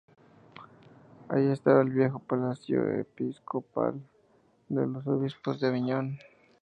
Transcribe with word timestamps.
Allí 1.29 1.51
estaba 1.51 1.83
el 1.83 1.91
viejo 1.91 2.17
palacio 2.17 2.89
episcopal 2.91 4.01
de 4.67 4.87
los 4.87 5.05
obispos 5.05 5.59
de 5.59 5.67
Aviñón. 5.67 6.17